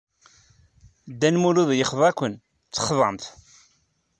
[1.11, 2.33] Dda Lmulud yexḍa-ken,
[2.73, 3.25] texḍam-t.